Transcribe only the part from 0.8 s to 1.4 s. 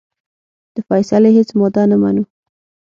فیصلې